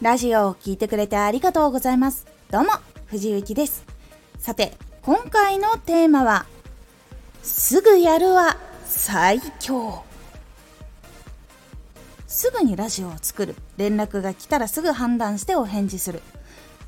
[0.00, 2.26] ラジオを聴いてくれてありがとうございます。
[2.50, 2.70] どうも、
[3.04, 3.84] 藤幸です。
[4.38, 6.46] さて、今回のテーマは、
[7.42, 10.02] すぐやるは最強。
[12.26, 13.54] すぐにラジオを作る。
[13.76, 16.22] 連絡が来たらすぐ判断してお返事する。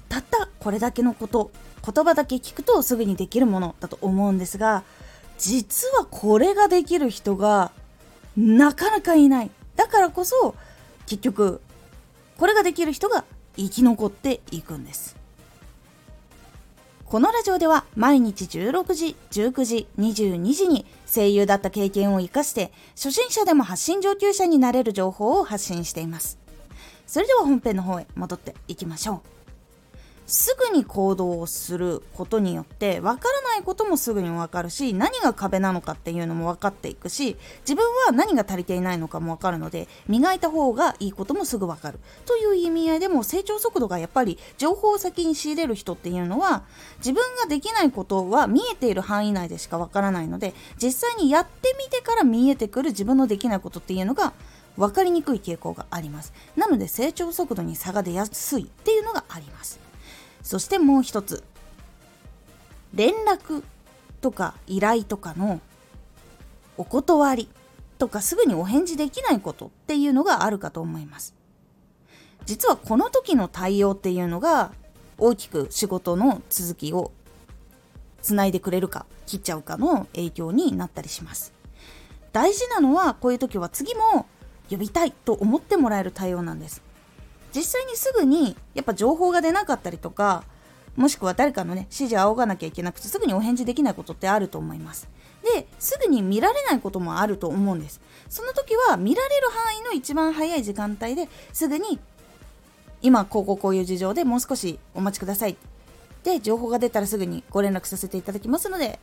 [0.08, 1.50] たったこれだけのこと、
[1.84, 4.84] 言葉だけ聞くとすぐにできるものだと思うんですが、
[5.36, 7.72] 実はこれができる人が
[8.38, 9.50] なかなかいない。
[9.76, 10.54] だからこそ、
[11.04, 11.60] 結局
[12.36, 13.24] これができる人が
[13.56, 15.22] 生き残っていくんです
[17.12, 26.38] このラジオでは毎日16時、19時、22時に声優だった経験を活かして初心者でも発信上級者になれる情報を発信しています。
[27.06, 29.41] それでは本編の方へ戻っていきましょう。
[30.32, 42.00] すぐに行動をすることによって分からないこともすぐに分かるし何が壁なのかっていうのも分かっていくし自分は何が足りていないのかも分かるので磨いた方がいいこともすぐ分かる。
[42.24, 46.62] という意味合いでも成長速度がやっぱり情報を先に仕入れる人っていうのは
[46.96, 54.32] 自分ができないことは見えている範囲内でしか分からないので実際にやってみてから見えてくる自分のできないことっていうのが
[54.78, 56.32] 分かりにくい傾向があります。
[56.56, 59.91] なので成長速度に差が出やすいっていうのがあります。
[60.42, 61.44] そしてもう一つ。
[62.94, 63.62] 連絡
[64.20, 65.60] とか依頼とかの
[66.76, 67.48] お断り
[67.98, 71.34] とかすぐにお返事できないことっていうのがあるかと思います。
[72.44, 74.72] 実はこの時の対応っていうのが
[75.16, 77.12] 大きく仕事の続きを
[78.20, 81.52] つないでくれるか切っちゃうかの影響になったりします。
[82.32, 84.26] 大事なのはこういう時は次も
[84.70, 86.82] 呼びたいと思ってもらえる対応なんです。
[87.54, 90.44] 実際にすぐにやっぱ情報が出なかったりとか
[90.96, 95.08] もしくは誰かのね指示を仰がなきゃいけなくてすぐにお返事できないことってあると思います。
[95.42, 98.00] ですぐに見られないこともあると思うんです。
[98.28, 101.98] その時は見られる範囲の一番早い時間帯ですぐに
[103.00, 105.56] 今こうこうこういう事情でもう少しお待ちください。
[106.24, 109.00] で情報が出たらすぐにご連絡させていただきますので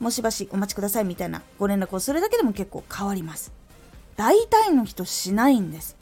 [0.00, 3.52] もしばしお待ちくださいみたいなご連絡をするだけでも結構変わります。
[4.16, 5.96] 大体の人しないんです。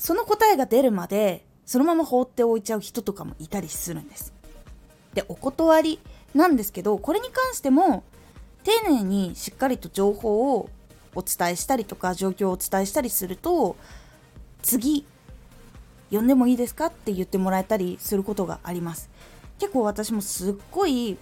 [0.00, 4.32] その答えが出るまでそのまま放っておいちゃう人とかもいたりするんです。
[5.12, 6.00] でお断り
[6.34, 8.02] なんですけどこれに関しても
[8.64, 10.70] 丁寧にしっかりと情報を
[11.14, 13.76] お伝えしたりとか状況をお伝えしたりすると
[14.62, 15.04] 次
[16.10, 19.10] 呼んでもいいですかって言ってもらえたりすることがあります。
[19.58, 21.18] 結構私もすっごい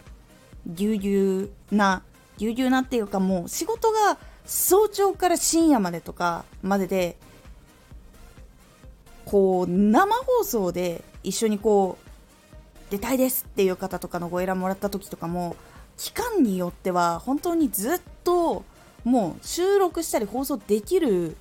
[0.67, 2.03] ぎゅうぎゅうな
[2.37, 7.17] ぎゅうぎゅうなっていうかもう仕事が早朝から深夜までとかまでで
[9.29, 15.55] こう生放送で一緒にこう出たいですっていう方とかのご依頼もらった時とかも
[15.99, 18.65] 期間によっては本当にずっと
[19.05, 21.37] もう収録したり放送できる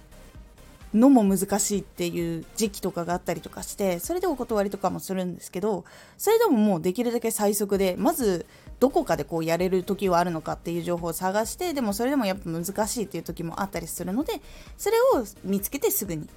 [0.94, 5.86] のも難しいっていう時期とかがあったりとかしてそれでお断りとかもするんですけど
[6.18, 8.46] それでももうできるだけ最速でまず
[8.81, 14.42] どこかでこうやれる時はあるのかっていう情報を探してでもそれでもやっぱ難しいっていう時もあったりするので
[14.78, 16.28] それを見つけてすぐに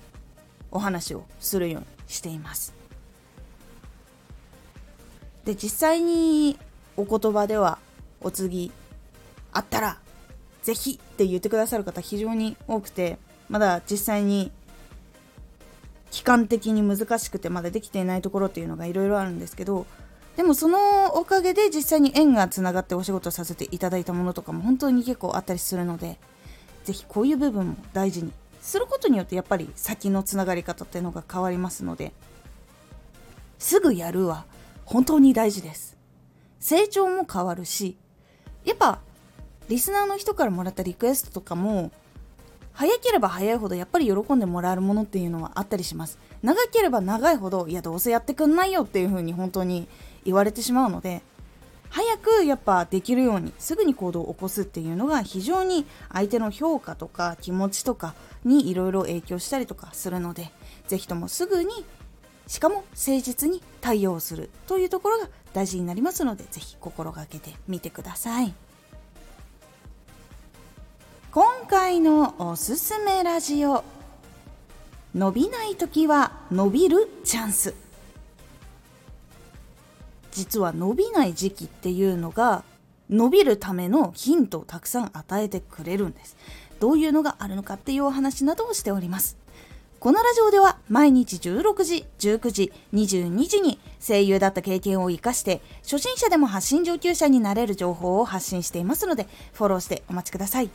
[0.70, 2.74] お話をするようにしています。
[5.44, 6.58] で実際に
[6.96, 7.78] お言葉では
[8.20, 8.70] お次
[9.52, 9.98] あったら
[10.62, 14.52] ぜひって言ってくださる方非常に多くてまだ実際に
[16.10, 19.86] 期間的に難しくてまだできていないところっていうのがいろいろあるんですけど
[20.36, 26.18] でもそのおかげで実際に縁がつながってお仕事させていただいたものとかも本当に結構あったりするので
[26.84, 32.12] 是非こういう部分も大事にすることによってやっぱり先のつながり方っていうのが変わりますので
[33.58, 34.44] すぐやるは
[34.84, 35.96] 本当に大事です。
[36.58, 37.96] 成長も変わるし
[38.64, 39.00] やっぱ
[39.68, 41.90] リスナーの人からもらったリクエストとかも
[42.72, 46.18] 早ければ早いほどやっぱり喜んでもらえるものっていうのはあったりします。
[46.42, 49.88] 長ければ長いほどいやどうせやってくんないよっていう風に本当に
[50.24, 51.22] 言われてしまうので
[51.90, 58.14] 早くやっぱできるようにすぐに行動を起こすっていうのが非常に相手の評価とか気持ちとか
[58.44, 60.52] にいろいろ影響したりとかするので
[60.86, 61.70] 是非ともすぐに
[62.46, 68.54] しかも誠実に対応するというところが大事になりますので是非心がけてみてください。
[71.32, 73.84] 今回のおすすめラジオ
[75.14, 77.74] 伸びない時は伸びるチャンス。
[80.30, 82.64] 実は伸びない時期っていうのが
[83.08, 86.36] 伸びるためのヒントをたくさん与えてくれるんです
[86.78, 89.36] どういうのがあるのかっていうお話などをしております
[89.98, 100.70] このラジオでは毎日16時、19時、22時に声優だった経験を活かして初心者でも発信上級者になれる情報を発信していますのでフォローしてお待ちください。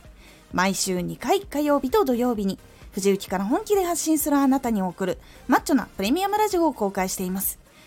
[0.52, 2.58] 毎週2回火曜日と土曜日に
[2.92, 5.18] 藤雪から本気で発信するあなたに送る
[5.48, 7.58] マッチョなプレミアムラジオを公開しています。